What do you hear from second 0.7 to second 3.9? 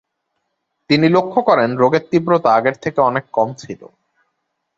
তিনি লক্ষ করেন রোগের তীব্রতা আগের থেকে অনেক কম ছিল।